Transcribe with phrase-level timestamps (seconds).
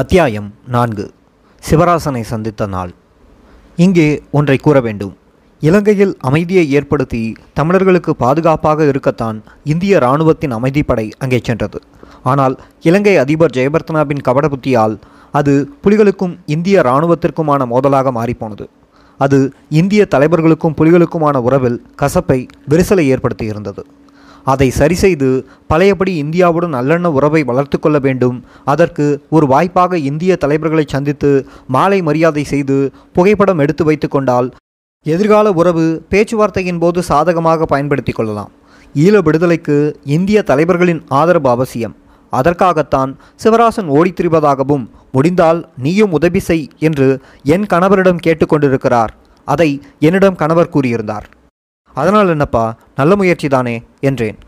[0.00, 1.04] அத்தியாயம் நான்கு.
[1.70, 2.92] சிவராசனை சந்தித்த நாள்.
[3.76, 5.16] இங்கே ஒன்றை கூற வேண்டும்.
[5.60, 7.20] இலங்கையில் அமைதியை ஏற்படுத்தி
[7.54, 9.42] தமிழர்களுக்கு பாதுகாப்பாக இருக்கத்தான்
[9.72, 11.80] இந்திய இராணுவத்தின் அமைதிப்படை அங்கே சென்றது.
[12.22, 14.98] ஆனால் இலங்கை அதிபர் ஜெயபர்த்தனாவின் கபட புத்தியால்
[15.30, 18.66] அது புலிகளுக்கும் இந்திய இராணுவத்திற்குமான மோதலாக மாறிப்போனது.
[19.18, 23.84] அது இந்திய தலைவர்களுக்கும் புலிகளுக்குமான உறவில் கசப்பை விரிசலை ஏற்படுத்தியிருந்தது.
[24.44, 28.44] அதை சரிசெய்து பழையபடி இந்தியாவுடன் நல்லெண்ண உறவை வளர்த்து கொள்ள வேண்டும்.
[28.64, 34.50] அதற்கு ஒரு வாய்ப்பாக இந்திய தலைவர்களை சந்தித்து மாலை மரியாதை செய்து புகைப்படம் எடுத்து வைத்து கொண்டால்
[35.02, 38.50] எதிர்கால உறவு பேச்சுவார்த்தையின் போது சாதகமாக பயன்படுத்தி கொள்ளலாம்.
[38.94, 41.96] ஈழ விடுதலைக்கு இந்திய தலைவர்களின் ஆதரவு அவசியம்.
[42.30, 49.08] அதற்காகத்தான் சிவராசன் ஓடித் திரிவதாகவும் முடிந்தால் நீயும் உதவி செய் என்று என் கணவரிடம் கேட்டுக்கொண்டிருக்கிறார்
[49.44, 51.26] அதை என்னிடம் கணவர் கூறியிருந்தார்.
[51.94, 52.74] அதனால் என்னப்பா?
[52.96, 54.38] நல்ல முயற்சி தானே என்றேன்.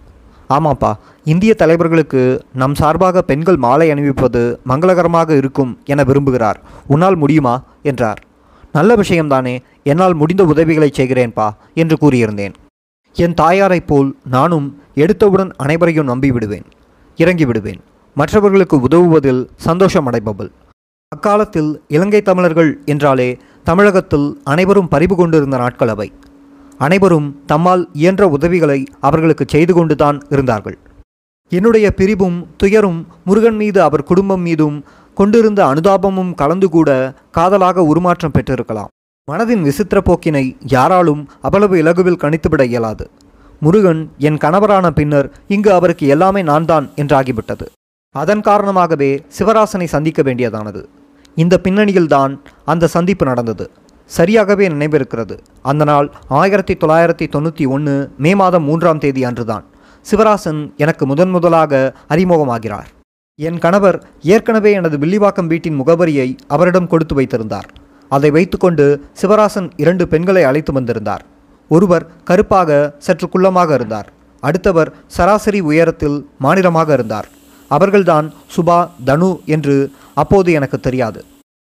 [0.51, 0.93] ஆமாப்பா
[1.25, 6.59] இந்திய தலைவர்களுக்கு நம் சார்பாக பெண்கள் மாலை அணிவிப்பது மங்களகரமாக இருக்கும் என விரும்புகிறார்.
[6.87, 7.62] உன்னால் முடியுமா?
[7.83, 8.20] என்றார்.
[8.73, 12.55] நல்ல விஷயம்தானே என்னால் முடிந்த உதவிகளை செய்கிறேன்பா என்று கூறியிருந்தேன்.
[13.17, 16.65] என் தாயாரைப் போல் நானும் எடுத்தவுடன் அனைவரையும் நம்பி விடுவேன்
[17.17, 17.81] இறங்கி விடுவேன்
[18.17, 20.50] மற்றவர்களுக்கு உதவுவதில் சந்தோஷம் அடைபவள்
[21.09, 26.12] அக்காலத்தில் இலங்கை தமிழர்கள் என்றாலே தமிழகத்தில் அனைவரும் பறிவு கொண்டிருந்த நாட்கள் அவை.
[26.78, 30.78] அனைவரும் தம்மால் இயன்ற உதவிகளை அவர்களுக்கு செய்து கொண்டுதான் இருந்தார்கள்.
[31.48, 38.91] என்னுடைய பிரிவும் துயரும் முருகன் மீது அவர் குடும்பம் மீதும் கொண்டிருந்த அனுதாபமும் கலந்து கூட காதலாக உருமாற்றம் பெற்றிருக்கலாம்.
[39.33, 43.11] மனதின் விசித்திர போக்கினை யாராலும் அவ்வளவு இலகுவில் கணித்துவிட இயலாது.
[43.61, 47.66] முருகன் என் கணவரான பின்னர் இங்கு அவருக்கு எல்லாமே நான் தான் என்றாகிவிட்டது.
[48.11, 50.84] அதன் காரணமாகவே சிவராசனை சந்திக்க வேண்டியதானது.
[51.34, 53.70] இந்த பின்னணியில்தான் அந்த சந்திப்பு நடந்தது.
[54.16, 55.38] சரியாகவே நினைவிருக்கிறது.
[55.62, 59.64] அந்த நாள் ஆயிரத்தி தொள்ளாயிரத்தி தொண்ணூற்றி ஒன்று மே மாதம் மூன்றாம் தேதி அன்றுதான்.
[60.10, 62.88] சிவராசன் எனக்கு முதன் முதலாக அறிமுகமாகிறார்.
[63.36, 67.69] என் கணவர் ஏற்கனவே எனது வில்லிவாக்கம் வீட்டின் முகவரியை அவரிடம் கொடுத்து வைத்திருந்தார்.
[68.08, 71.25] அதை வைத்துக்கொண்டு சிவராசன் இரண்டு பெண்களை அழைத்து வந்திருந்தார்.
[71.69, 74.12] ஒருவர் கருப்பாக சற்று குள்ளமாக இருந்தார்.
[74.41, 77.28] அடுத்தவர் சராசரி உயரத்தில் மாநிலமாக இருந்தார்.
[77.69, 81.25] அவர்கள்தான் சுபா தனு என்று அப்போது எனக்கு தெரியாது.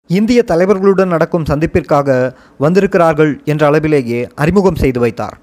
[0.08, 5.38] இந்திய தலைவர்களுடன் நடக்கும் சந்திப்பிற்காக வந்திருக்கிறார்கள் என்ற அளவிலேயே அறிமுகம் செய்து வைத்தார்.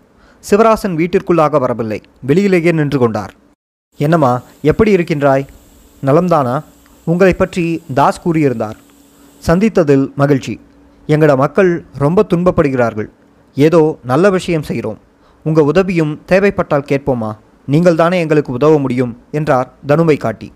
[0.49, 2.01] சிவராசன் வீட்டிற்குள்ளாக வரவில்லை.
[2.27, 3.33] வெளியிலேயே நின்று கொண்டார்.
[3.97, 5.45] என்னம்மா எப்படி இருக்கின்றாய்?
[6.05, 6.63] நலம்தானா?
[7.03, 8.77] உங்களை பற்றி தாஸ் கூறியிருந்தார்.
[9.47, 10.59] சந்தித்ததில் மகிழ்ச்சி.
[11.07, 13.09] எங்களோட மக்கள் ரொம்ப துன்பப்படுகிறார்கள்.
[13.55, 14.99] ஏதோ நல்ல விஷயம் செய்கிறோம்.
[15.43, 20.51] உங்கள் உதவியும் தேவைப்பட்டால் கேட்போமா நீங்கள் தானே எங்களுக்கு உதவ முடியும் என்றார் தனுவை காட்டி.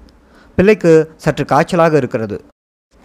[0.55, 2.43] பிள்ளைக்கு சற்று காய்ச்சலாக இருக்கிறது.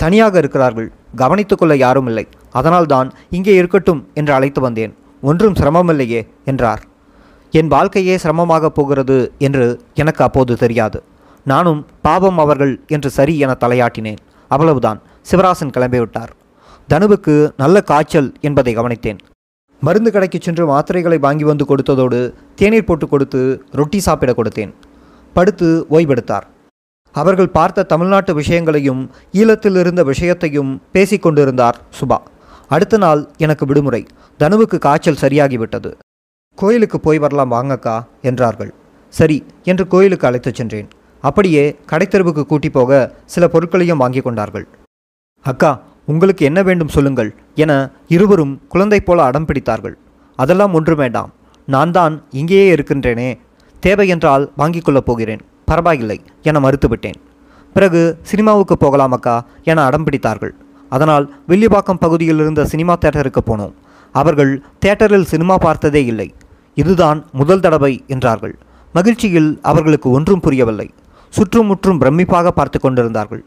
[0.03, 0.88] தனியாக இருக்கிறார்கள்.
[1.22, 2.25] கவனித்துக்கொள்ள யாரும் இல்லை.
[2.59, 4.93] அதனால்தான் இங்கே இருக்கட்டும் என்று அழைத்து வந்தேன்.
[5.31, 6.82] ஒன்றும் சிரமமில்லையே என்றார்.
[7.59, 9.66] என் வாழ்க்கையே சிரமமாக போகிறது என்று
[10.03, 10.99] எனக்கு அப்போது தெரியாது.
[11.53, 14.22] நானும் பாவம் அவர்கள் என்று சரி என தலையாட்டினேன்.
[14.50, 15.00] அவ்வளவுதான்.
[15.31, 16.32] சிவராசன் கிளம்பிவிட்டார்
[16.93, 19.21] தனுவுக்கு நல்ல காய்ச்சல் என்பதை கவனித்தேன்.
[19.82, 22.21] மருந்து கடைக்கு சென்று மாத்திரைகளை வாங்கி வந்து கொடுத்ததோடு
[22.61, 23.41] தேநீர் போட்டு கொடுத்து
[23.81, 24.72] ரொட்டி சாப்பிட கொடுத்தேன்.
[25.37, 26.47] படுத்து ஓய்வெடுத்தார்.
[27.20, 29.02] அவர்கள் பார்த்த தமிழ்நாட்டு விஷயங்களையும்
[29.32, 32.19] ஈழத்தில் இருந்த விஷயத்தையும் பேசிக் கொண்டிருந்தார் சுபா.
[32.69, 34.02] அடுத்த நாள் எனக்கு விடுமுறை.
[34.38, 35.91] தனுவுக்கு காய்ச்சல் சரியாகிவிட்டது.
[36.58, 38.75] கோயிலுக்கு போய் வரலாம் வாங்கக்கா என்றார்கள்.
[39.08, 40.88] சரி என்று கோயிலுக்கு அழைத்துச் சென்றேன்.
[41.20, 44.66] அப்படியே கடைத்தெருவுக்கு கூட்டி போக சில பொருட்களையும் வாங்கி கொண்டார்கள்.
[45.44, 47.72] அக்கா உங்களுக்கு என்ன வேண்டும் சொல்லுங்கள் என
[48.08, 49.94] இருவரும் குழந்தை போல அடம் பிடித்தார்கள்.
[50.38, 51.32] அதெல்லாம் ஒன்று வேண்டாம்
[51.66, 53.38] நான் தான் இங்கேயே இருக்கின்றேனே.
[53.81, 55.42] தேவை என்றால் வாங்கிக் கொள்ளப் போகிறேன்.
[55.64, 57.19] பரவாயில்லை என மறுத்துவிட்டேன்.
[57.75, 60.54] பிறகு சினிமாவுக்கு போகலாம் அக்கா என அடம் பிடித்தார்கள்.
[60.88, 63.75] அதனால் வில்லிபாக்கம் பகுதியில் இருந்த சினிமா தேட்டருக்கு போனோம்.
[64.12, 66.34] அவர்கள் தேட்டரில் சினிமா பார்த்ததே இல்லை.
[66.75, 68.58] இதுதான் முதல் தடவை என்றார்கள்.
[68.92, 70.91] மகிழ்ச்சியில் அவர்களுக்கு ஒன்றும் புரியவில்லை.
[71.28, 73.44] சுற்றும் முற்றும் பிரமிப்பாக பார்த்து கொண்டிருந்தார்கள்.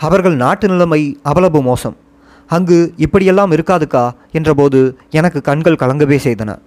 [0.00, 1.96] அவர்கள் நாட்டு நிலைமை அவ்வளவு மோசம்.
[2.46, 6.58] அங்கு இப்படியெல்லாம் இருக்காதுக்கா என்றபோது எனக்கு கண்கள் கலங்கவே செய்தன.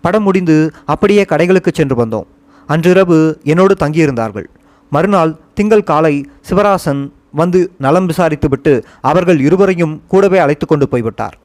[0.00, 2.28] படம் முடிந்து அப்படியே கடைகளுக்கு சென்று வந்தோம்.
[2.70, 4.44] அன்றிரவு என்னோடு தங்கியிருந்தார்கள்.
[4.90, 11.38] மறுநாள் திங்கள் காலை சிவராசன் வந்து நலம் விசாரித்துவிட்டு அவர்கள் இருவரையும் கூடவே அழைத்து கொண்டு போய்விட்டார்.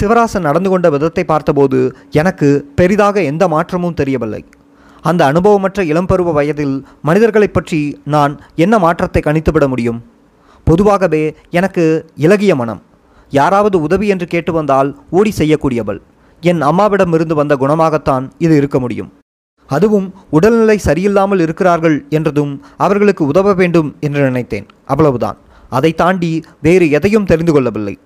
[0.00, 4.44] சிவராசன் நடந்து கொண்ட விதத்தை பார்த்தபோது எனக்கு பெரிதாக எந்த மாற்றமும் தெரியவில்லை.
[5.00, 10.04] அந்த அனுபவமற்ற இளம்பருவ வயதில் மனிதர்களைப் பற்றி நான் என்ன மாற்றத்தை கணித்துவிட முடியும்?
[10.64, 12.82] பொதுவாகவே எனக்கு இலகிய மனம்.
[13.30, 15.98] யாராவது உதவி என்று கேட்டு வந்தால் ஓடி செய்யக்கூடியவள்.
[16.40, 19.12] என் அம்மாவிடமிருந்து வந்த குணமாகத்தான் இது இருக்க முடியும்.
[19.70, 24.66] அதுவும் உடல்நிலை சரியில்லாமல் இருக்கிறார்கள் என்றதும் அவர்களுக்கு உதவ வேண்டும் என்று நினைத்தேன்.
[24.86, 25.36] அவ்வளவுதான்.
[25.68, 27.98] அதை தாண்டி வேறு எதையும் தெரிந்து கொள்ளவில்லை.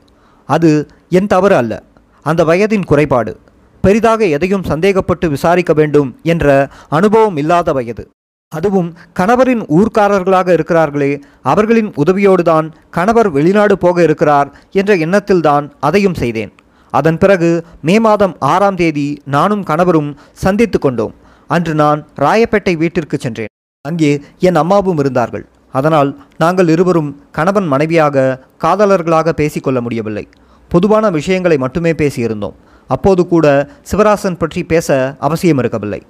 [0.49, 1.83] அது என் தவறு அல்ல.
[2.23, 3.33] அந்த வயதின் குறைபாடு.
[3.81, 8.05] பெரிதாக எதையும் சந்தேகப்பட்டு விசாரிக்க வேண்டும் என்ற அனுபவம் இல்லாத வயது.
[8.49, 11.13] அதுவும் கணவரின் ஊர்க்காரர்களாக இருக்கிறார்களே
[11.43, 16.53] அவர்களின் உதவியோடுதான் கணவர் வெளிநாடு போக இருக்கிறார் என்ற எண்ணத்தில்தான் அதையும் செய்தேன்.
[16.91, 21.15] அதன் பிறகு மே மாதம் ஆறாம் தேதி நானும் கணவரும் சந்தித்து கொண்டோம்.
[21.47, 23.53] அன்று நான் ராயப்பேட்டை வீட்டிற்கு சென்றேன்.
[23.85, 25.45] அங்கே என் அம்மாவும் இருந்தார்கள்.
[25.71, 30.29] அதனால் நாங்கள் இருவரும் கணவன் மனைவியாக காதலர்களாக பேசிக்கொள்ள முடியவில்லை.
[30.69, 32.55] பொதுவான விஷயங்களை மட்டுமே பேசியிருந்தோம்.
[32.87, 33.47] அப்போது கூட
[33.91, 36.01] சிவராசன் பற்றி பேச அவசியம் இருக்கவில்லை.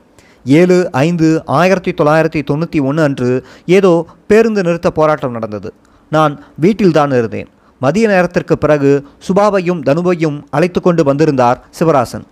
[0.44, 5.72] ஏழு ஐந்து ஆயிரத்தி தொள்ளாயிரத்தி தொண்ணூற்றி ஒன்று அன்று ஏதோ பேருந்து நிறுத்த போராட்டம் நடந்தது.
[6.08, 7.48] நான் வீட்டில்தான் இருந்தேன்.
[7.80, 12.26] மதிய நேரத்திற்கு பிறகு சுபாவையும் தனுவையும் அழைத்து கொண்டு வந்திருந்தார் சிவராசன்.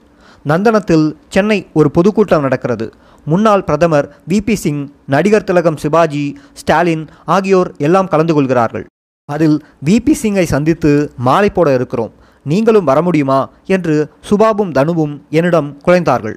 [0.46, 2.92] நந்தனத்தில் சென்னை ஒரு பொதுக்கூட்டம் நடக்கிறது.
[3.24, 8.86] முன்னாள் பிரதமர் விபி சிங் நடிகர் திலகம் சிவாஜி ஸ்டாலின் ஆகியோர் எல்லாம் கலந்து கொள்கிறார்கள்.
[9.24, 12.12] அதில் விபி சிங்கை சந்தித்து மாலை போட இருக்கிறோம்.
[12.44, 13.50] நீங்களும் வர முடியுமா?
[13.66, 16.34] என்று சுபாபும் தனுவும் என்னிடம் குலைந்தார்கள்.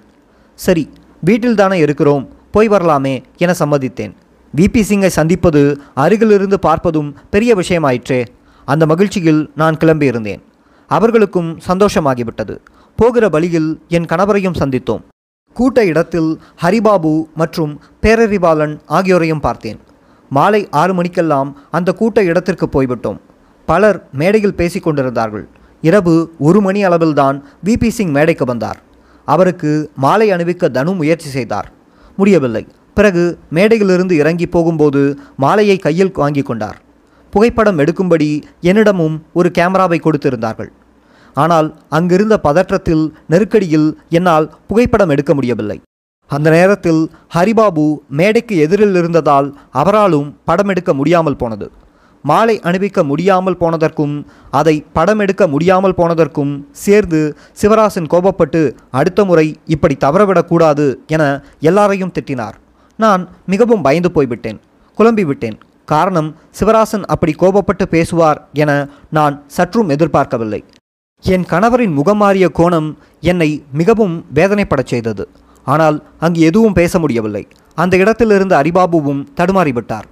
[0.55, 0.89] சரி
[1.25, 2.29] வீட்டில்தானே இருக்கிறோம்.
[2.51, 4.13] போய் வரலாமே என சம்மதித்தேன்.
[4.55, 8.25] விபி சிங்கை சந்திப்பது அருகிலிருந்து பார்ப்பதும் பெரிய விஷயமாயிற்றே.
[8.65, 10.41] அந்த மகிழ்ச்சியில் நான் கிளம்பியிருந்தேன்.
[10.87, 12.57] அவர்களுக்கும் சந்தோஷமாகிவிட்டது.
[12.95, 15.01] போகிற வழியில் என் கணவரையும் சந்தித்தோம்.
[15.53, 19.79] கூட்ட இடத்தில் ஹரிபாபு மற்றும் பேரறிவாளன் ஆகியோரையும் பார்த்தேன்.
[20.29, 23.17] மாலை ஆறு மணிக்கெல்லாம் அந்த கூட்ட இடத்திற்கு போய்விட்டோம்.
[23.65, 25.47] பலர் மேடையில் பேசிக் கொண்டிருந்தார்கள்.
[25.81, 28.81] இரவு ஒரு மணி அளவில்தான் விபி சிங் மேடைக்கு வந்தார்.
[29.25, 31.71] அவருக்கு மாலை அணிவிக்க தனு முயற்சி செய்தார்.
[32.17, 32.67] முடியவில்லை.
[32.93, 36.81] பிறகு மேடையிலிருந்து இறங்கி போகும்போது மாலையை கையில் வாங்கி கொண்டார்.
[37.31, 40.69] புகைப்படம் எடுக்கும்படி என்னிடமும் ஒரு கேமராவை கொடுத்திருந்தார்கள்.
[41.43, 41.67] ஆனால்
[41.97, 45.77] அங்கிருந்த பதற்றத்தில் நெருக்கடியில் என்னால் புகைப்படம் எடுக்க முடியவில்லை.
[46.31, 47.01] அந்த நேரத்தில்
[47.35, 47.83] ஹரிபாபு
[48.19, 49.47] மேடைக்கு எதிரில் இருந்ததால்
[49.81, 51.67] அவராலும் படம் எடுக்க முடியாமல் போனது.
[52.25, 54.13] மாலை அணிவிக்க முடியாமல் போனதற்கும்
[54.59, 56.53] அதை படம் எடுக்க முடியாமல் போனதற்கும்
[56.83, 57.19] சேர்ந்து
[57.61, 58.61] சிவராசன் கோபப்பட்டு
[58.99, 60.85] அடுத்த முறை இப்படி தவறவிடக்கூடாது
[61.15, 61.23] என
[61.69, 62.55] எல்லாரையும் திட்டினார்.
[62.99, 63.23] நான்
[63.53, 64.59] மிகவும் பயந்து போய்விட்டேன்
[64.99, 65.57] குழம்பி விட்டேன்.
[65.93, 66.29] காரணம்
[66.59, 68.71] சிவராசன் அப்படி கோபப்பட்டு பேசுவார் என
[69.17, 70.61] நான் சற்றும் எதிர்பார்க்கவில்லை.
[71.23, 72.87] என் கணவரின் முகம் மாறிய கோணம்
[73.29, 73.47] என்னை
[73.79, 75.23] மிகவும் வேதனைப்படச் செய்தது.
[75.67, 75.95] ஆனால்
[76.25, 77.41] அங்கு எதுவும் பேச முடியவில்லை.
[77.75, 80.05] அந்த இடத்திலிருந்த அரிபாபுவும் தடுமாறிவிட்டார்.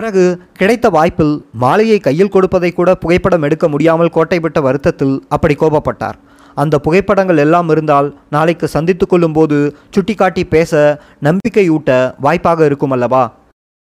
[0.00, 0.24] பிறகு
[0.60, 1.34] கிடைத்த வாய்ப்பில்
[1.64, 6.16] மாலையை கையில் கொடுப்பதை கூட புகைப்படம் எடுக்க முடியாமல் கோட்டை விட்ட வருத்தத்தில் அப்படி கோபப்பட்டார்.
[6.56, 9.58] அந்த புகைப்படங்கள் எல்லாம் இருந்தால் நாளைக்கு சந்தித்து கொள்ளும்போது
[9.96, 10.80] சுட்டிக்காட்டி பேச
[11.28, 11.90] நம்பிக்கையூட்ட
[12.26, 13.22] வாய்ப்பாக இருக்கும் அல்லவா?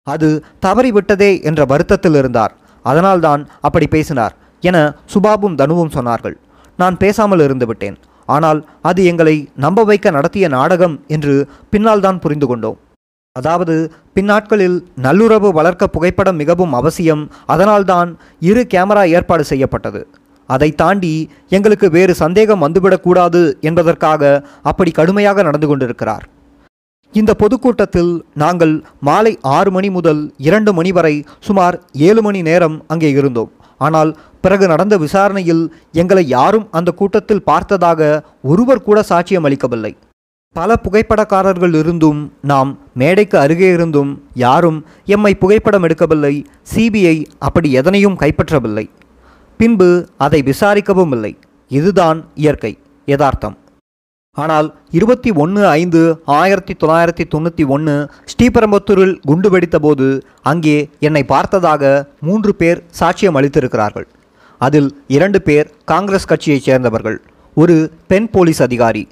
[0.07, 0.31] அது
[0.67, 2.53] தவறிவிட்டதே என்ற வருத்தத்தில் இருந்தார்.
[2.85, 4.77] அதனால்தான் அப்படி பேசினார் என
[5.15, 6.37] சுபாபும் தனுவும் சொன்னார்கள்.
[6.83, 7.97] நான் பேசாமல் இருந்து விட்டேன்.
[8.29, 9.35] ஆனால் அது எங்களை
[9.65, 11.35] நம்ப வைக்க நடத்திய நாடகம் என்று
[11.73, 12.79] பின்னால் தான் புரிந்து கொண்டோம்.
[13.37, 13.75] அதாவது
[14.17, 17.23] பின்னாட்களில் நல்லுறவு வளர்க்க புகைப்படம் மிகவும் அவசியம்.
[17.55, 18.09] அதனால்தான்
[18.51, 20.01] இரு கேமரா ஏற்பாடு செய்யப்பட்டது.
[20.49, 21.13] அதை தாண்டி
[21.57, 24.23] எங்களுக்கு வேறு சந்தேகம் வந்துவிடக்கூடாது என்பதற்காக
[24.71, 26.25] அப்படி கடுமையாக நடந்து கொண்டிருக்கிறார்.
[27.15, 28.11] இந்த பொதுக்கூட்டத்தில்
[28.43, 28.73] நாங்கள்
[29.09, 31.15] மாலை ஆறு மணி முதல் இரண்டு மணி வரை
[31.47, 31.77] சுமார்
[32.09, 33.51] ஏழு மணி நேரம் அங்கே இருந்தோம்.
[33.87, 34.11] ஆனால்
[34.41, 35.65] பிறகு நடந்த விசாரணையில்
[36.01, 38.11] எங்களை யாரும் அந்த கூட்டத்தில் பார்த்ததாக
[38.51, 39.93] ஒருவர் கூட சாட்சியம் அளிக்கவில்லை.
[40.57, 42.21] பல புகைப்படக்காரர்கள் இருந்தும்
[42.51, 42.71] நாம்
[43.01, 44.11] மேடைக்கு அருகே இருந்தும்
[44.45, 44.79] யாரும்
[45.15, 46.35] எம்மை புகைப்படம் எடுக்கவில்லை
[46.75, 48.87] சிபிஐ அப்படி எதனையும் கைப்பற்றவில்லை.
[49.61, 49.89] பின்பு
[50.27, 51.33] அதை விசாரிக்கவும் இல்லை.
[51.79, 52.73] இதுதான் இயற்கை
[53.13, 53.57] யதார்த்தம்.
[54.43, 57.95] ஆனால் இருபத்தி ஒன்று ஐந்து ஆயிரத்தி தொள்ளாயிரத்தி தொண்ணூற்றி ஒன்று
[58.33, 60.07] ஸ்ரீபெரும்புத்தூரில் குண்டு வெடித்தபோது
[60.51, 60.77] அங்கே
[61.07, 61.83] என்னை பார்த்ததாக
[62.21, 64.07] மூன்று பேர் சாட்சியம் அளித்திருக்கிறார்கள்.
[64.61, 67.19] அதில் இரண்டு பேர் காங்கிரஸ் கட்சியைச் சேர்ந்தவர்கள்
[67.57, 69.09] ஒரு பெண் போலீஸ் அதிகாரி.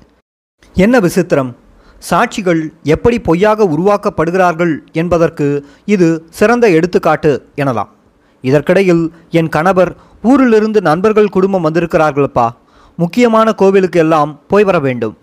[0.74, 1.52] என்ன விசித்திரம்!
[2.10, 5.46] சாட்சிகள் எப்படி பொய்யாக உருவாக்கப்படுகிறார்கள் என்பதற்கு
[5.84, 7.90] இது சிறந்த எடுத்துக்காட்டு எனலாம்.
[8.44, 12.46] இதற்கிடையில் என் கணவர் ஊரிலிருந்து நண்பர்கள் குடும்பம் வந்திருக்கிறார்களப்பா.
[12.98, 15.16] முக்கியமான கோவிலுக்கு எல்லாம் போய் வர வேண்டும்.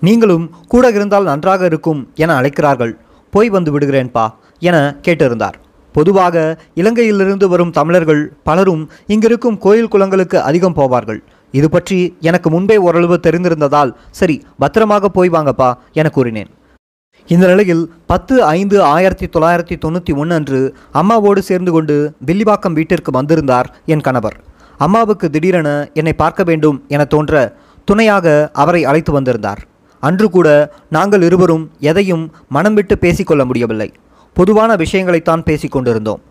[0.00, 2.94] நீங்களும் கூட இருந்தால் நன்றாக இருக்கும் என அழைக்கிறார்கள்.
[3.30, 4.24] போய் வந்து விடுகிறேன்பா
[4.58, 5.56] என கேட்டிருந்தார்.
[5.96, 6.36] பொதுவாக
[6.80, 8.82] இலங்கையிலிருந்து வரும் தமிழர்கள் பலரும்
[9.14, 11.20] இங்கிருக்கும் கோயில் குளங்களுக்கு அதிகம் போவார்கள்.
[11.58, 15.70] இது பற்றி எனக்கு முன்பே ஓரளவு தெரிந்திருந்ததால் சரி பத்திரமாக போய் வாங்கப்பா
[16.00, 16.50] என கூறினேன்.
[17.32, 17.82] இந்த நிலையில்
[18.12, 20.60] பத்து ஐந்து ஆயிரத்தி தொள்ளாயிரத்தி தொண்ணூற்றி ஒன்று அன்று
[21.00, 21.96] அம்மாவோடு சேர்ந்து கொண்டு
[22.28, 24.36] வில்லிவாக்கம் வீட்டிற்கு வந்திருந்தார் என் கணவர்.
[24.86, 25.68] அம்மாவுக்கு திடீரென
[26.00, 27.42] என்னை பார்க்க வேண்டும் என தோன்ற
[27.88, 28.26] துணையாக
[28.62, 29.60] அவரை அழைத்து வந்திருந்தார்.
[30.02, 30.48] அன்று கூட
[30.96, 32.24] நாங்கள் இருவரும் எதையும்
[32.56, 33.88] மனம் விட்டு பேசிக்கொள்ள முடியவில்லை.
[34.32, 36.22] பொதுவான விஷயங்களைத்தான் பேசிக்கொண்டிருந்தோம்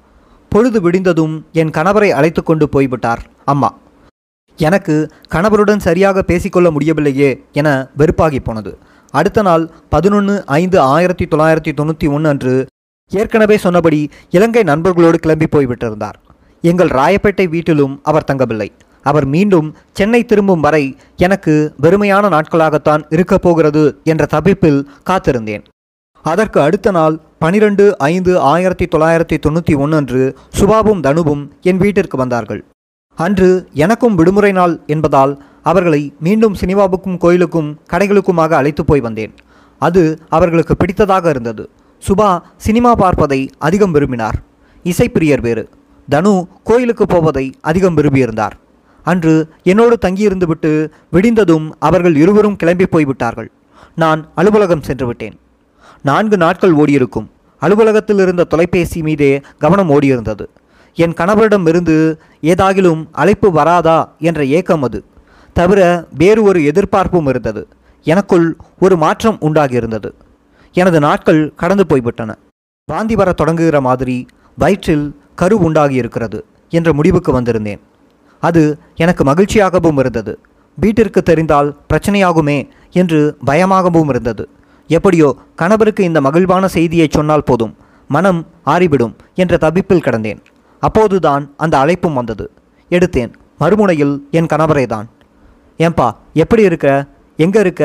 [0.49, 3.69] பொழுது விடிந்ததும் என் கணவரை அழைத்து கொண்டு போய்விட்டார் அம்மா.
[4.57, 4.95] எனக்கு
[5.33, 8.77] கணவருடன் சரியாக பேசிக்கொள்ள முடியவில்லையே என வெறுப்பாகி போனது.
[9.11, 12.65] அடுத்த நாள் பதினொன்று ஐந்து ஆயிரத்தி தொள்ளாயிரத்தி தொண்ணூற்றி ஒன்று அன்று
[13.09, 16.17] ஏற்கனவே சொன்னபடி இலங்கை நண்பர்களோடு கிளம்பி போய்விட்டிருந்தார்.
[16.61, 18.71] எங்கள் ராயப்பேட்டை வீட்டிலும் அவர் தங்கவில்லை.
[19.03, 25.63] அவர் மீண்டும் சென்னை திரும்பும் வரை எனக்கு வெறுமையான நாட்களாகத்தான் இருக்கப் போகிறது என்ற தவிப்பில் காத்திருந்தேன்.
[26.23, 32.65] அதற்கு அடுத்த நாள் பனிரெண்டு ஐந்து ஆயிரத்தி தொள்ளாயிரத்தி தொண்ணூற்றி ஒன்று அன்று சுபாவும் தனுவும் என் வீட்டிற்கு வந்தார்கள்.
[33.15, 39.33] அன்று எனக்கும் விடுமுறை நாள் என்பதால் அவர்களை மீண்டும் சினிமாவுக்கும் கோயிலுக்கும் கடைகளுக்குமாக அழைத்து போய் வந்தேன்.
[39.79, 41.69] அது அவர்களுக்கு பிடித்ததாக இருந்தது.
[42.07, 44.35] சுபா சினிமா பார்ப்பதை அதிகம் விரும்பினார்.
[44.83, 45.69] இசைப்பிரியர் வேறு.
[46.09, 48.51] தனு கோயிலுக்கு போவதை அதிகம் விரும்பியிருந்தார்.
[49.03, 53.51] அன்று என்னோடு தங்கியிருந்துவிட்டு விடிந்ததும் அவர்கள் இருவரும் கிளம்பி போய்விட்டார்கள்.
[53.95, 55.37] நான் அலுவலகம் சென்று விட்டேன்.
[56.03, 57.27] நான்கு நாட்கள் ஓடியிருக்கும்.
[57.59, 60.45] அலுவலகத்தில் இருந்த தொலைபேசி மீதே கவனம் ஓடியிருந்தது.
[60.95, 65.03] என் கணவரிடமிருந்து ஏதாகிலும் அழைப்பு வராதா என்ற ஏக்கம் அது.
[65.53, 67.67] தவிர வேறு ஒரு எதிர்பார்ப்பும் இருந்தது.
[68.03, 70.11] எனக்குள் ஒரு மாற்றம் உண்டாகியிருந்தது.
[70.73, 72.37] எனது நாட்கள் கடந்து போய்விட்டன.
[72.85, 74.25] வாந்தி வர தொடங்குகிற மாதிரி
[74.57, 77.79] வயிற்றில் கரு உண்டாகி இருக்கிறது என்ற முடிவுக்கு வந்திருந்தேன்.
[78.39, 80.39] அது எனக்கு மகிழ்ச்சியாகவும் இருந்தது.
[80.75, 84.49] வீட்டிற்கு தெரிந்தால் பிரச்சனையாகுமே என்று பயமாகவும் இருந்தது.
[84.97, 85.29] எப்படியோ
[85.61, 87.73] கணவருக்கு இந்த மகிழ்வான செய்தியை சொன்னால் போதும்
[88.09, 88.39] மனம்
[88.73, 90.39] ஆறிவிடும் என்ற தவிப்பில் கிடந்தேன்.
[90.83, 92.45] அப்போதுதான் அந்த அழைப்பும் வந்தது.
[92.91, 93.31] எடுத்தேன்
[93.61, 95.07] மறுமுனையில் என் கணவரை தான்
[95.79, 96.07] ஏன்பா
[96.43, 96.87] எப்படி இருக்க?
[97.39, 97.83] எங்கே இருக்க?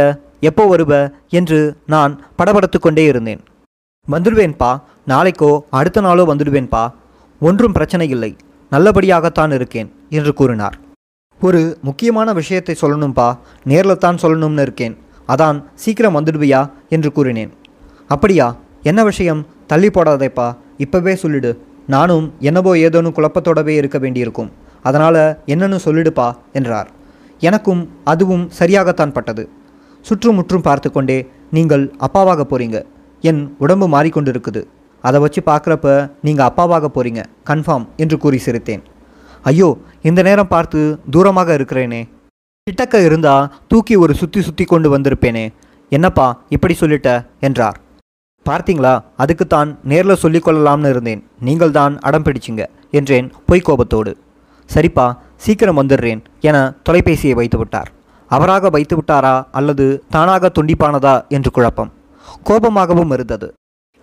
[0.48, 0.92] எப்போ வருவ?
[1.38, 1.58] என்று
[1.94, 3.42] நான் படபடத்து கொண்டே இருந்தேன்.
[4.08, 4.70] வந்துடுவேன்பா
[5.12, 6.82] நாளைக்கோ அடுத்த நாளோ வந்துடுவேன்பா.
[7.40, 8.32] ஒன்றும் பிரச்சனை இல்லை
[8.72, 10.76] நல்லபடியாகத்தான் இருக்கேன் என்று கூறினார்.
[11.40, 13.28] ஒரு முக்கியமான விஷயத்தை சொல்லணும்பா
[13.70, 14.94] நேரில் தான் சொல்லணும்னு இருக்கேன்.
[15.28, 16.70] அதான் சீக்கிரம் வந்துடுவியா?
[16.88, 17.52] என்று கூறினேன்.
[18.08, 18.56] அப்படியா?
[18.82, 19.46] என்ன விஷயம்?
[19.66, 20.56] தள்ளி போடாதேப்பா.
[20.78, 21.62] இப்போவே சொல்லிடு.
[21.86, 24.50] நானும் என்னவோ ஏதோன்னு குழப்பத்தோடவே இருக்க வேண்டியிருக்கும்.
[24.82, 26.90] அதனால் என்னன்னு சொல்லிடுப்பா என்றார்.
[27.40, 29.48] எனக்கும் அதுவும் சரியாகத்தான் பட்டது.
[30.00, 32.84] சுற்றுமுற்றும் பார்த்து கொண்டே நீங்கள் அப்பாவாக போகிறீங்க
[33.20, 34.64] என் உடம்பு மாறிக்கொண்டிருக்குது.
[35.02, 38.82] அதை வச்சு பார்க்குறப்ப நீங்கள் அப்பாவாக போகிறீங்க கன்ஃபார்ம் என்று கூறி சிரித்தேன்.
[39.42, 39.78] ஐயோ!
[40.02, 42.08] இந்த நேரம் பார்த்து தூரமாக இருக்கிறேனே.
[42.66, 43.32] கிட்டக்க இருந்தா
[43.68, 45.52] தூக்கி ஒரு சுத்தி சுத்தி கொண்டு வந்திருப்பேனே.
[45.92, 47.10] என்னப்பா இப்படி சொல்லிட்ட?
[47.40, 47.76] என்றார்.
[48.46, 48.94] பார்த்தீங்களா?
[49.16, 51.22] அதுக்குத்தான் நேரில் சொல்லிக்கொள்ளலாம்னு இருந்தேன்.
[51.40, 54.12] நீங்கள் தான் அடம் பிடிச்சிங்க என்றேன் பொய்க்கோபத்தோடு
[54.70, 55.06] சரிப்பா
[55.36, 56.56] சீக்கிரம் வந்துடுறேன் என
[56.88, 57.92] தொலைபேசியை வைத்து விட்டார்.
[58.30, 59.34] அவராக வைத்து விட்டாரா?
[59.52, 61.16] அல்லது தானாக துண்டிப்பானதா?
[61.28, 61.92] என்று குழப்பம்.
[62.50, 63.48] கோபமாகவும் இருந்தது.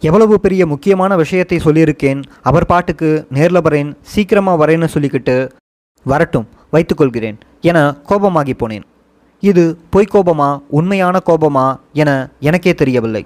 [0.01, 5.36] எவ்வளவு பெரிய முக்கியமான விஷயத்தை சொல்லியிருக்கேன் அவர் பாட்டுக்கு நேரில் வரேன் சீக்கிரமாக வரேன்னு சொல்லிக்கிட்டு
[6.05, 7.38] வரட்டும் வைத்துக்கொள்கிறேன்
[7.70, 7.77] என
[8.10, 8.86] கோபமாகி போனேன்.
[9.43, 11.65] இது பொய்க்கோபமா உண்மையான கோபமா
[12.01, 12.10] என
[12.48, 13.24] எனக்கே தெரியவில்லை.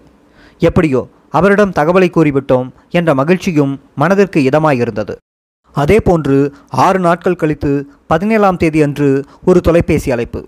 [0.62, 1.01] எப்படியோ
[1.38, 2.67] அவரிடம் தகவலை கூறிவிட்டோம்
[2.98, 5.15] என்ற மகிழ்ச்சியும் மனதிற்கு இதமாயிருந்தது.
[5.75, 6.38] அதே போன்று
[6.86, 7.72] ஆறு நாட்கள் கழித்து
[8.12, 9.10] பதினேழாம் தேதி அன்று
[9.50, 10.41] ஒரு தொலைபேசி அழைப்பு.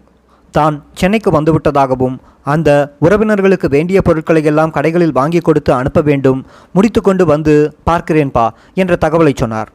[0.58, 2.16] தான் சென்னைக்கு வந்துவிட்டதாகவும்
[2.54, 2.70] அந்த
[3.06, 6.40] உறவினர்களுக்கு வேண்டிய பொருட்களை எல்லாம் கடைகளில் வாங்கி கொடுத்து அனுப்ப வேண்டும்
[6.76, 7.56] முடித்துக்கொண்டு வந்து
[7.90, 8.46] பார்க்கிறேன்பா
[8.82, 9.70] என்ற தகவலை சொன்னார்.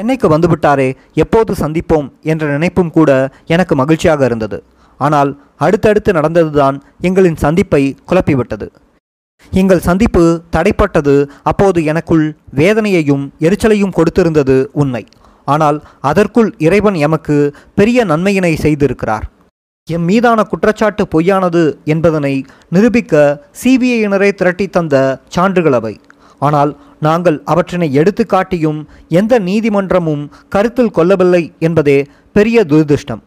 [0.00, 0.86] சென்னைக்கு வந்துவிட்டாரே
[1.22, 3.10] எப்போது சந்திப்போம் என்ற நினைப்பும் கூட
[3.54, 4.58] எனக்கு மகிழ்ச்சியாக இருந்தது.
[5.00, 5.30] ஆனால்
[5.64, 6.76] அடுத்தடுத்து நடந்ததுதான்
[7.08, 8.66] எங்களின் சந்திப்பை குழப்பிவிட்டது.
[9.52, 10.22] எங்கள் சந்திப்பு
[10.56, 11.14] தடைப்பட்டது
[11.50, 12.24] அப்போது எனக்குள்
[12.60, 15.02] வேதனையையும் எரிச்சலையும் கொடுத்திருந்தது உண்மை
[15.46, 17.38] ஆனால் அதற்குள் இறைவன் எமக்கு
[17.80, 19.26] பெரிய நன்மையினை செய்திருக்கிறார்.
[19.88, 21.64] எம் மீதான குற்றச்சாட்டு பொய்யானது
[21.94, 22.34] என்பதனை
[22.76, 23.22] நிரூபிக்க
[23.62, 24.96] சிபிஐயினரை திரட்டி தந்த
[25.36, 25.94] சான்றுகள் அவை.
[26.46, 26.72] ஆனால்
[27.06, 28.80] நாங்கள் அவற்றினை எடுத்து காட்டியும்
[29.20, 31.98] எந்த நீதிமன்றமும் கருத்தில் கொள்ளவில்லை என்பதே
[32.36, 33.22] பெரிய துரதிருஷ்டம்.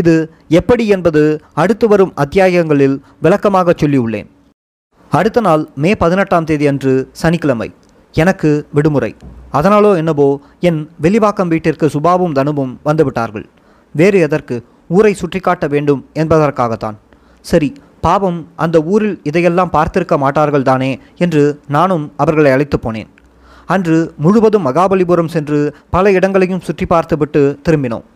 [0.00, 0.14] இது
[0.60, 1.22] எப்படி என்பது
[1.62, 4.28] அடுத்து வரும் அத்தியாயங்களில் விளக்கமாக சொல்லியுள்ளேன்.
[5.10, 6.92] அடுத்த நாள் மே பதினெட்டாம் தேதி அன்று
[7.22, 7.68] சனிக்கிழமை.
[8.14, 9.12] எனக்கு விடுமுறை.
[9.58, 10.28] அதனாலோ என்னவோ
[10.68, 13.46] என் வெளிவாக்கம் வீட்டிற்கு சுபாவும் தனுவும் வந்துவிட்டார்கள்.
[13.94, 14.56] வேறு எதற்கு?
[14.96, 16.96] ஊரை சுற்றி காட்ட வேண்டும் என்பதற்காகத்தான்.
[17.50, 17.68] சரி
[18.06, 20.90] பாவம் அந்த ஊரில் இதையெல்லாம் பார்த்திருக்க மாட்டார்கள் தானே
[21.24, 21.42] என்று
[21.76, 23.10] நானும் அவர்களை அழைத்து போனேன்.
[23.68, 25.58] அன்று முழுவதும் மகாபலிபுரம் சென்று
[25.94, 28.06] பல இடங்களையும் சுற்றி பார்த்துவிட்டு திரும்பினோம்.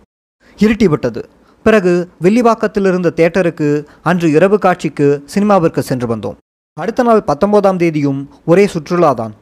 [0.58, 1.22] இருட்டிவிட்டது
[1.66, 1.92] பிறகு
[2.24, 3.68] வெள்ளிவாக்கத்தில் இருந்த தேட்டருக்கு
[4.10, 6.36] அன்று இரவு காட்சிக்கு சினிமாவிற்கு சென்று வந்தோம்.
[6.76, 8.20] அடுத்த நாள் பத்தொன்பதாம் தேதியும்
[8.52, 9.34] ஒரே சுற்றுலாதான்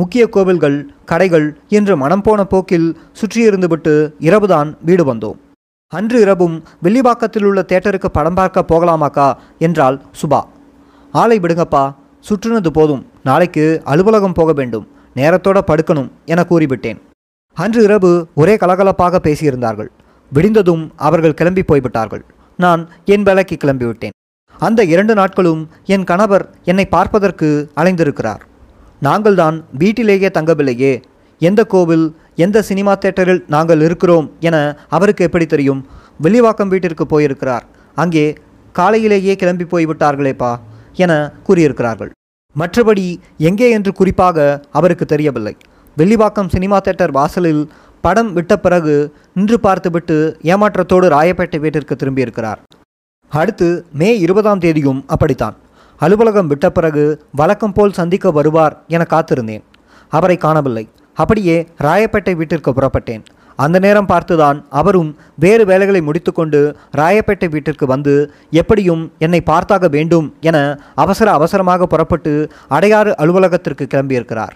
[0.00, 0.76] முக்கிய கோவில்கள்
[1.10, 1.46] கடைகள்
[1.78, 2.88] என்று மனம் போன போக்கில்
[3.20, 3.94] சுற்றியிருந்துவிட்டு
[4.28, 5.38] இரவுதான் வீடு வந்தோம்.
[5.92, 9.34] அன்று இரவும் வெள்ளிவாக்கத்தில் உள்ள தேட்டருக்கு படம் பார்க்க போகலாமாக்கா?
[9.58, 10.40] என்றாள் சுபா.
[11.12, 11.94] ஆளை விடுங்கப்பா
[12.28, 13.06] சுற்றுனது போதும்.
[13.24, 14.88] நாளைக்கு அலுவலகம் போக வேண்டும்.
[15.14, 17.00] நேரத்தோட படுக்கணும் என கூறிவிட்டேன்.
[17.54, 19.86] அன்று இரவு ஒரே கலகலப்பாக பேசியிருந்தார்கள்.
[20.34, 22.24] விடிந்ததும் அவர்கள் கிளம்பி போய்விட்டார்கள்.
[22.56, 24.10] நான் என் வேலைக்கு கிளம்பிவிட்டேன்.
[24.58, 28.40] அந்த இரண்டு நாட்களும் என் கணவர் என்னை பார்ப்பதற்கு அலைந்திருக்கிறார்.
[29.02, 31.02] நாங்கள்தான் வீட்டிலேயே தங்கவில்லையே
[31.48, 32.06] எந்த கோவில்
[32.44, 34.56] எந்த சினிமா தேட்டரில் நாங்கள் இருக்கிறோம் என
[34.96, 35.80] அவருக்கு எப்படி தெரியும்?
[36.24, 37.64] வெளிவாக்கம் வீட்டிற்கு போயிருக்கிறார்.
[37.96, 38.24] அங்கே
[38.78, 40.52] காலையிலேயே கிளம்பி போய்விட்டார்களேப்பா
[41.04, 41.12] என
[41.46, 42.10] கூறியிருக்கிறார்கள்.
[42.56, 43.06] மற்றபடி
[43.48, 44.46] எங்கே என்று குறிப்பாக
[44.78, 45.54] அவருக்கு தெரியவில்லை.
[45.96, 47.62] வெள்ளிவாக்கம் சினிமா தேட்டர் வாசலில்
[48.04, 48.94] படம் விட்ட பிறகு
[49.38, 50.16] நின்று பார்த்துவிட்டு
[50.52, 52.62] ஏமாற்றத்தோடு ராயப்பேட்டை வீட்டிற்கு திரும்பியிருக்கிறார்.
[53.32, 53.68] அடுத்து
[54.00, 55.56] மே இருபதாம் தேதியும் அப்படித்தான்.
[56.00, 57.04] அலுவலகம் விட்ட பிறகு
[57.40, 59.64] வழக்கம் போல் சந்திக்க வருவார் என காத்திருந்தேன்.
[60.12, 60.84] அவரை காணவில்லை.
[61.14, 63.24] அப்படியே ராயப்பேட்டை வீட்டிற்கு புறப்பட்டேன்.
[63.56, 70.78] அந்த நேரம் பார்த்துதான் அவரும் வேறு வேலைகளை முடித்துக்கொண்டு ராயப்பேட்டை வீட்டிற்கு வந்து எப்படியும் என்னை பார்த்தாக வேண்டும் என
[70.94, 74.50] அவசர அவசரமாக புறப்பட்டு அடையாறு அலுவலகத்திற்கு கிளம்பியிருக்கிறார்.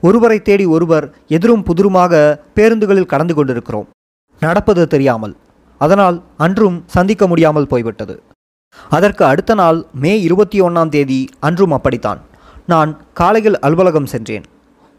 [0.00, 3.88] ஒருவரை தேடி ஒருவர் எதிரும் புதிருமாக பேருந்துகளில் கடந்து கொண்டிருக்கிறோம்.
[4.40, 5.36] நடப்பது தெரியாமல்.
[5.78, 8.22] அதனால் அன்றும் சந்திக்க முடியாமல் போய்விட்டது.
[8.90, 12.20] அதற்கு அடுத்த நாள் மே இருபத்தி ஒன்றாம் தேதி அன்றும் அப்படித்தான்.
[12.66, 14.42] நான் காலையில் அலுவலகம் சென்றேன்.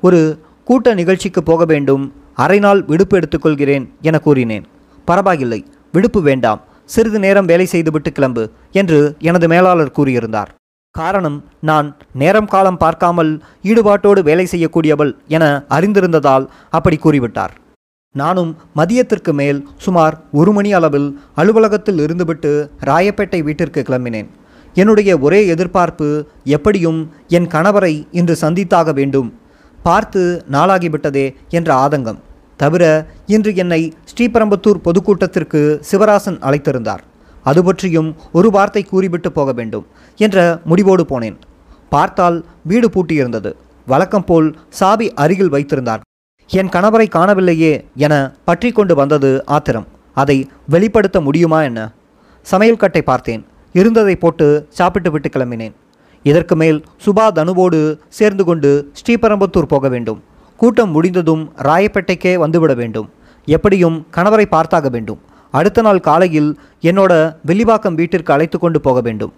[0.01, 2.03] ஒரு கூட்ட நிகழ்ச்சிக்கு போக வேண்டும்.
[2.43, 4.65] அரை நாள் விடுப்பு எடுத்துக்கொள்கிறேன் என கூறினேன்.
[5.07, 5.59] பரவாயில்லை
[5.91, 6.61] விடுப்பு வேண்டாம்.
[6.93, 8.43] சிறிது நேரம் வேலை செய்துவிட்டு கிளம்பு
[8.79, 10.51] என்று எனது மேலாளர் கூறியிருந்தார்.
[10.95, 11.37] காரணம்
[11.69, 11.87] நான்
[12.21, 13.31] நேரம் காலம் பார்க்காமல்
[13.69, 15.43] ஈடுபாட்டோடு வேலை செய்யக்கூடியவள் என
[15.75, 16.45] அறிந்திருந்ததால்
[16.77, 17.53] அப்படி கூறிவிட்டார்.
[18.15, 21.07] நானும் மதியத்திற்கு மேல் சுமார் ஒரு மணி அளவில்
[21.41, 22.51] அலுவலகத்தில் இருந்துவிட்டு
[22.89, 24.29] ராயப்பேட்டை வீட்டிற்கு கிளம்பினேன்.
[24.73, 26.09] என்னுடைய ஒரே எதிர்பார்ப்பு
[26.57, 26.99] எப்படியும்
[27.37, 29.29] என் கணவரை இன்று சந்தித்தாக வேண்டும்
[29.87, 30.21] பார்த்து
[30.55, 31.25] நாளாகிவிட்டதே
[31.57, 32.19] என்ற ஆதங்கம்.
[32.61, 32.83] தவிர
[33.35, 37.01] இன்று என்னை ஸ்ரீபரம்பத்தூர் பொதுக்கூட்டத்திற்கு சிவராசன் அழைத்திருந்தார்.
[37.49, 39.85] அது பற்றியும் ஒரு வார்த்தை கூறிவிட்டு போக வேண்டும்
[40.19, 40.37] என்ற
[40.69, 41.37] முடிவோடு போனேன்.
[41.93, 42.37] பார்த்தால்
[42.71, 43.51] வீடு பூட்டியிருந்தது.
[43.87, 44.47] வழக்கம் போல்
[44.79, 46.03] சாவி அருகில் வைத்திருந்தார்.
[46.49, 47.73] என் கணவரை காணவில்லையே
[48.05, 48.13] என
[48.47, 49.87] பற்றி கொண்டு வந்தது ஆத்திரம்.
[50.21, 50.37] அதை
[50.73, 51.79] வெளிப்படுத்த முடியுமா என்ன?
[52.45, 53.43] சமையல் கட்டை பார்த்தேன்.
[53.79, 54.47] இருந்ததை போட்டு
[54.79, 55.75] சாப்பிட்டு விட்டு கிளம்பினேன்.
[56.23, 60.19] இதற்கு மேல் சுபா தனுவோடு சேர்ந்து கொண்டு ஸ்ரீபெரும்புத்தூர் போக வேண்டும்.
[60.57, 63.09] கூட்டம் முடிந்ததும் ராயப்பேட்டைக்கே வந்துவிட வேண்டும்.
[63.47, 65.19] எப்படியும் கணவரை பார்த்தாக வேண்டும்.
[65.51, 67.13] அடுத்த நாள் காலையில் என்னோட
[67.47, 69.33] வெள்ளிவாக்கம் வீட்டிற்கு அழைத்து கொண்டு போக வேண்டும்.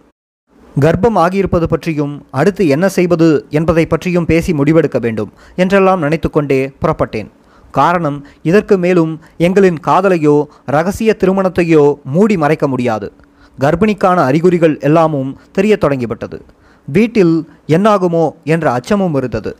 [0.79, 7.29] கர்ப்பம் ஆகியிருப்பது பற்றியும் அடுத்து என்ன செய்வது என்பதை பற்றியும் பேசி முடிவெடுக்க வேண்டும் என்றெல்லாம் நினைத்துக்கொண்டே புறப்பட்டேன்.
[7.71, 13.11] காரணம் இதற்கு மேலும் எங்களின் காதலையோ ரகசிய திருமணத்தையோ மூடி மறைக்க முடியாது.
[13.59, 16.39] கர்ப்பிணிக்கான அறிகுறிகள் எல்லாமும் தெரியத் தொடங்கிவிட்டது.
[16.85, 19.57] வீட்டில் என்னாகுமோ என்ற அச்சமும் இருந்தது.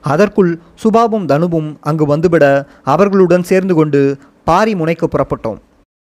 [0.00, 5.58] அதற்குள் சுபாவும் தனுவும் அங்கு வந்துவிட அவர்களுடன் சேர்ந்து கொண்டு பாரி முனைக்கு புறப்பட்டோம்.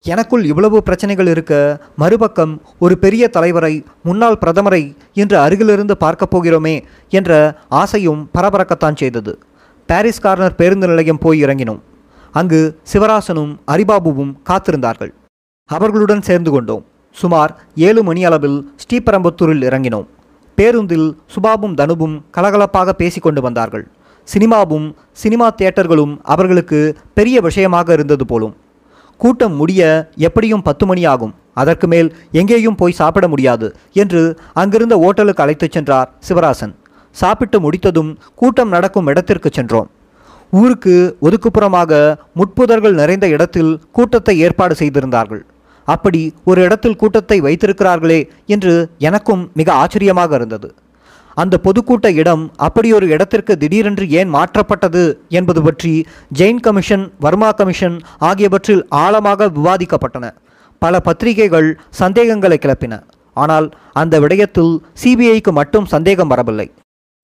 [0.04, 7.58] எனக்குள் இவ்வளவு பிரச்சனைகள் இருக்க மறுபக்கம் ஒரு பெரிய தலைவரை முன்னாள் பிரதமரை இன்று அருகிலிருந்து பார்க்கப் போகிறோமே என்ற
[7.68, 9.38] ஆசையும் பரபரக்கத்தான் செய்தது.
[9.86, 11.80] பாரிஸ் கார்னர் பேருந்து நிலையம் போய் இறங்கினோம்.
[12.32, 15.10] அங்கு சிவராசனும் அரிபாபுவும் காத்திருந்தார்கள்.
[15.66, 16.84] அவர்களுடன் சேர்ந்து கொண்டோம்.
[17.12, 20.06] சுமார் ஏழு மணி அளவில் ஸ்ரீபெரம்பத்தூரில் இறங்கினோம்.
[20.60, 23.84] பேருந்தில் சுபாபும் தனுவும் கலகலப்பாக பேசிக்கொண்டு வந்தார்கள்.
[24.28, 24.88] சினிமாவும்
[25.20, 26.80] சினிமா தியேட்டர்களும் அவர்களுக்கு
[27.18, 28.54] பெரிய விஷயமாக இருந்தது போலும்.
[29.20, 29.80] கூட்டம் முடிய
[30.26, 31.32] எப்படியும் பத்து மணி ஆகும்.
[31.60, 32.08] அதற்கு மேல்
[32.40, 33.66] எங்கேயும் போய் சாப்பிட முடியாது
[34.02, 34.20] என்று
[34.62, 36.74] அங்கிருந்த ஓட்டலுக்கு அழைத்துச் சென்றார் சிவராசன்.
[37.16, 39.88] சாப்பிட்டு முடித்ததும் கூட்டம் நடக்கும் இடத்திற்கு சென்றோம்.
[40.60, 40.94] ஊருக்கு
[41.26, 41.92] ஒதுக்குப்புறமாக
[42.40, 45.42] முட்புதர்கள் நிறைந்த இடத்தில் கூட்டத்தை ஏற்பாடு செய்திருந்தார்கள்.
[45.88, 48.20] அப்படி ஒரு இடத்தில் கூட்டத்தை வைத்திருக்கிறார்களே
[48.54, 48.74] என்று
[49.08, 50.68] எனக்கும் மிக ஆச்சரியமாக இருந்தது.
[51.36, 55.02] அந்த பொதுக்கூட்ட இடம் அப்படியொரு இடத்திற்கு திடீரென்று ஏன் மாற்றப்பட்டது
[55.38, 55.92] என்பது பற்றி
[56.40, 57.96] ஜெயின் கமிஷன் வர்மா கமிஷன்
[58.28, 60.26] ஆகியவற்றில் ஆழமாக விவாதிக்கப்பட்டன.
[60.82, 61.68] பல பத்திரிகைகள்
[62.00, 62.94] சந்தேகங்களை கிளப்பின.
[63.36, 66.68] ஆனால் அந்த விடயத்தில் சிபிஐக்கு மட்டும் சந்தேகம் வரவில்லை.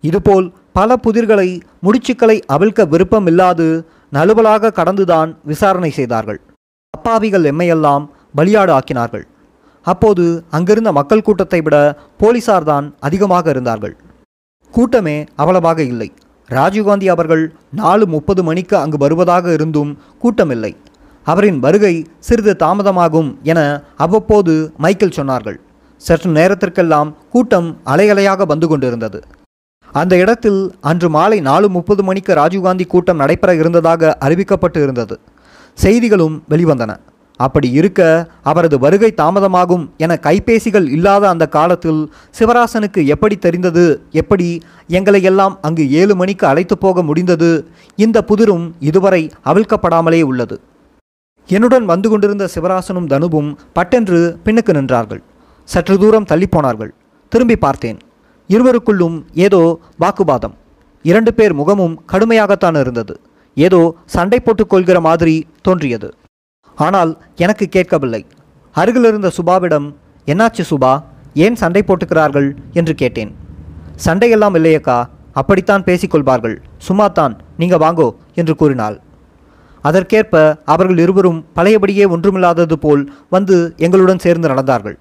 [0.05, 0.47] இதுபோல்
[0.79, 1.49] பல புதிர்களை
[1.87, 3.66] முடிச்சுக்களை அவிழ்க்க விருப்பமில்லாது
[4.16, 6.40] நழுவலாக கடந்துதான் விசாரணை செய்தார்கள்.
[6.95, 8.05] அப்பாவிகள் எம்மையெல்லாம்
[8.38, 9.25] பலியாடு ஆக்கினார்கள்
[9.87, 10.25] அப்போது
[10.57, 11.77] அங்கிருந்த மக்கள் கூட்டத்தை விட
[12.20, 13.94] போலீசார் தான் அதிகமாக இருந்தார்கள்.
[14.75, 16.09] கூட்டமே அவ்வளவாக இல்லை.
[16.49, 17.44] ராஜீவ்காந்தி அவர்கள்
[17.81, 20.72] நாலு முப்பது மணிக்கு அங்கு வருவதாக இருந்தும் கூட்டமில்லை.
[21.27, 21.94] அவரின் வருகை
[22.27, 23.61] சிறிது தாமதமாகும் என
[24.05, 24.53] அவ்வப்போது
[24.85, 25.59] மைக்கேல் சொன்னார்கள்.
[26.03, 29.18] சற்று நேரத்திற்கெல்லாம் கூட்டம் அலையலையாக வந்து கொண்டிருந்தது.
[29.94, 35.16] அந்த இடத்தில் அன்று மாலை நாலு முப்பது மணிக்கு ராஜீவ்காந்தி கூட்டம் நடைபெற இருந்ததாக அறிவிக்கப்பட்டு இருந்தது.
[35.85, 36.92] செய்திகளும் வெளிவந்தன.
[37.37, 38.01] அப்படி இருக்க
[38.42, 44.03] அவரது வருகை தாமதமாகும் என கைபேசிகள் இல்லாத அந்த காலத்தில் சிவராசனுக்கு எப்படி தெரிந்தது?
[44.11, 47.68] எப்படி எங்களை எல்லாம் அங்கு ஏழு மணிக்கு அழைத்து போக முடிந்தது?
[47.96, 50.61] இந்த புதிரும் இதுவரை அவிழ்க்கப்படாமலே உள்ளது.
[51.46, 55.22] என்னுடன் வந்து கொண்டிருந்த சிவராசனும் தனுவும் பட்டென்று பின்னுக்கு நின்றார்கள்.
[55.64, 56.94] சற்று தூரம் தள்ளி போனார்கள்.
[57.29, 57.99] திரும்பி பார்த்தேன்.
[58.49, 60.55] இருவருக்குள்ளும் ஏதோ வாக்குவாதம்.
[61.03, 63.20] இரண்டு பேர் முகமும் கடுமையாகத்தான் இருந்தது.
[63.55, 66.14] ஏதோ சண்டை போட்டுக் கொள்கிற மாதிரி தோன்றியது.
[66.76, 68.26] ஆனால் எனக்கு கேட்கவில்லை.
[68.72, 69.94] அருகிலிருந்த சுபாவிடம்
[70.26, 71.02] என்னாச்சு சுபா?
[71.34, 72.56] ஏன் சண்டை போட்டுக்கிறார்கள்?
[72.72, 73.34] என்று கேட்டேன்.
[74.04, 75.04] சண்டையெல்லாம் இல்லையக்கா.
[75.32, 76.56] அப்படித்தான் பேசிக்கொள்வார்கள்.
[76.88, 77.38] சும்மாத்தான்.
[77.56, 79.00] நீங்கள் வாங்கோ என்று கூறினாள்.
[79.82, 84.94] அதற்கேற்ப அவர்கள் இருவரும் பழையபடியே ஒன்றுமில்லாதது போல் வந்து எங்களுடன் சேர்ந்து நடந்தார்கள்.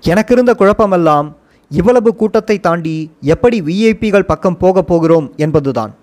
[0.00, 1.34] எனக்கிருந்த குழப்பமெல்லாம்
[1.70, 5.94] இவ்வளவு கூட்டத்தை தாண்டி எப்படி விஐபிகள் பக்கம் போகப் போகிறோம் என்பதுதான்.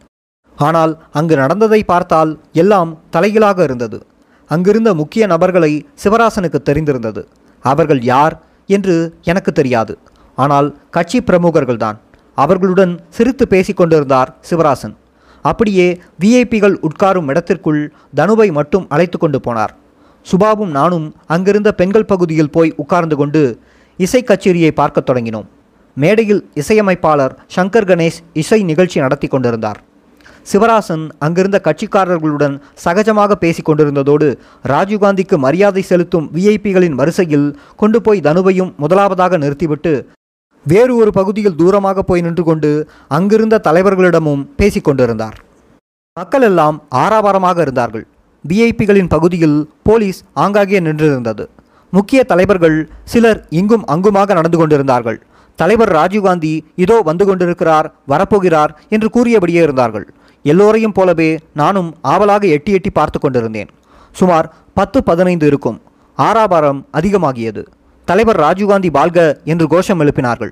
[0.55, 4.05] ஆனால் அங்கு நடந்ததை பார்த்தால் எல்லாம் தலைகீழாக இருந்தது.
[4.49, 7.25] அங்கிருந்த முக்கிய நபர்களை சிவராசனுக்கு தெரிந்திருந்தது.
[7.62, 9.97] அவர்கள் யார் என்று எனக்கு தெரியாது.
[10.35, 11.97] ஆனால் கட்சி பிரமுகர்கள்தான்.
[12.35, 14.95] அவர்களுடன் சிரித்து பேசிக் கொண்டிருந்தார் சிவராசன்.
[15.41, 19.73] அப்படியே விஐபிகள் உட்காரும் இடத்திற்குள் தனுவை மட்டும் அழைத்து கொண்டு போனார்.
[20.31, 23.59] சுபாவும் நானும் அங்கிருந்த பெண்கள் பகுதியில் போய் உட்கார்ந்து கொண்டு
[23.97, 25.45] இசை கச்சேரியை பார்க்கத் தொடங்கினோம்.
[25.95, 29.81] மேடையில் இசையமைப்பாளர் சங்கர் கணேஷ் இசை நிகழ்ச்சி நடத்தி கொண்டிருந்தார்.
[30.51, 34.27] சிவராசன் அங்கிருந்த கட்சிக்காரர்களுடன் சகஜமாக பேசிக் கொண்டிருந்ததோடு
[34.71, 37.47] ராஜீவ்காந்திக்கு மரியாதை செலுத்தும் விஐபிகளின் வரிசையில்
[37.81, 39.93] கொண்டு போய் தனுவையும் முதலாவதாக நிறுத்திவிட்டு
[40.65, 42.71] வேறு ஒரு பகுதியில் தூரமாக போய் நின்று கொண்டு
[43.17, 45.38] அங்கிருந்த தலைவர்களிடமும் பேசிக் கொண்டிருந்தார்.
[46.17, 48.05] மக்கள் எல்லாம் ஆரவாரமாக இருந்தார்கள்.
[48.45, 49.57] விஐபிகளின் பகுதியில்
[49.88, 51.45] போலீஸ் ஆங்காங்கே நின்றிருந்தது.
[51.93, 52.77] முக்கிய தலைவர்கள்
[53.13, 55.19] சிலர் இங்கும் அங்குமாக நடந்து கொண்டிருந்தார்கள்.
[55.59, 60.05] தலைவர் ராஜீவ்காந்தி இதோ வந்து கொண்டிருக்கிறார் வரப்போகிறார் என்று கூறியபடியே இருந்தார்கள்.
[60.43, 63.69] எல்லோரையும் போலவே நானும் ஆவலாக எட்டி எட்டி பார்த்து கொண்டிருந்தேன்.
[64.12, 65.82] சுமார் பத்து பதினைந்து இருக்கும்.
[66.17, 67.65] ஆறாபாரம் அதிகமாகியது.
[68.06, 70.52] தலைவர் ராஜீவ்காந்தி வாழ்க என்று கோஷம் எழுப்பினார்கள்.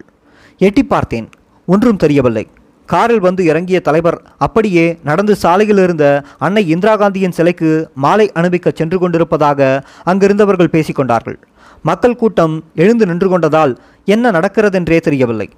[0.57, 1.29] எட்டி பார்த்தேன்.
[1.65, 2.47] ஒன்றும் தெரியவில்லை.
[2.85, 8.99] காரில் வந்து இறங்கிய தலைவர் அப்படியே நடந்து சாலையில் இருந்த அன்னை இந்திரா காந்தியின் சிலைக்கு மாலை அணிவிக்க சென்று
[8.99, 11.35] கொண்டிருப்பதாக அங்கிருந்தவர்கள் பேசிக்கொண்டார்கள்
[11.83, 15.49] மக்கள் கூட்டம் எழுந்து நின்று கொண்டதால் என்ன நடக்கிறதென்றே தெரியவில்லை.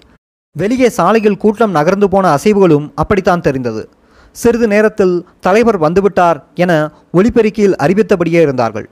[0.52, 3.90] வெளியே சாலையில் கூட்டம் நகர்ந்து போன அசைவுகளும் அப்படித்தான் தெரிந்தது.
[4.32, 8.90] சிறிது நேரத்தில் தலைவர் வந்துவிட்டார் என ஒலிபெருக்கியில் அறிவித்தபடியே இருந்தார்கள்.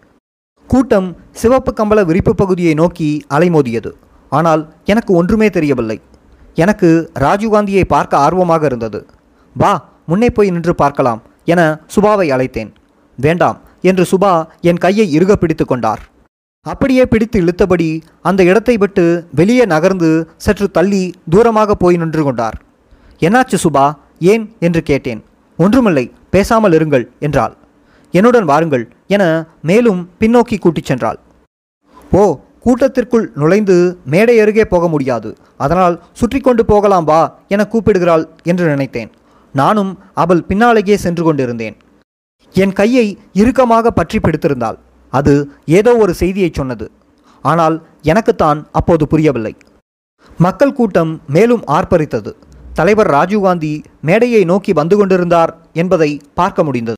[0.68, 3.92] கூட்டம் சிவப்பு கம்பள விரிப்பு பகுதியை நோக்கி அலைமோதியது.
[4.30, 6.02] ஆனால் எனக்கு ஒன்றுமே தெரியவில்லை.
[6.56, 9.06] எனக்கு ராஜீவ்காந்தியை பார்க்க ஆர்வமாக இருந்தது.
[9.54, 12.72] வா முன்னே போய் நின்று பார்க்கலாம் என சுபாவை அழைத்தேன்.
[13.16, 16.02] வேண்டாம் என்று சுபா என் கையை இறுக பிடித்து கொண்டார்.
[16.62, 22.62] அப்படியே பிடித்து இழுத்தபடி அந்த இடத்தை விட்டு வெளியே நகர்ந்து சற்று தள்ளி தூரமாக போய் நின்று கொண்டார்.
[23.20, 23.94] என்னாச்சு சுபா?
[24.20, 24.56] ஏன்?
[24.60, 25.24] என்று கேட்டேன்.
[25.60, 27.54] ஒன்றுமில்லை பேசாமல் இருங்கள் என்றாள்.
[28.14, 28.84] என்னுடன் வாருங்கள்
[29.16, 29.24] என
[29.70, 31.20] மேலும் பின்னோக்கி கூட்டிச் சென்றாள்.
[32.12, 32.24] ஓ
[32.66, 33.76] கூட்டத்திற்குள் நுழைந்து
[34.14, 35.30] மேடை அருகே போக முடியாது.
[35.64, 37.22] அதனால் சுற்றி கொண்டு போகலாம் வா
[37.54, 39.12] என கூப்பிடுகிறாள் என்று நினைத்தேன்.
[39.56, 39.92] நானும்
[40.24, 41.76] அவள் பின்னாலேயே சென்று கொண்டிருந்தேன்.
[42.56, 43.06] என் கையை
[43.42, 44.78] இறுக்கமாக பற்றி பிடித்திருந்தாள்.
[45.14, 45.34] அது
[45.80, 46.86] ஏதோ ஒரு செய்தியை சொன்னது.
[47.46, 47.76] ஆனால்
[48.12, 49.54] எனக்குத்தான் அப்போது புரியவில்லை.
[50.40, 52.32] மக்கள் கூட்டம் மேலும் ஆர்ப்பரித்தது.
[52.80, 53.72] தலைவர் ராஜீவ்காந்தி
[54.08, 56.10] மேடையை நோக்கி வந்து கொண்டிருந்தார் என்பதை
[56.40, 56.96] பார்க்க முடிந்தது.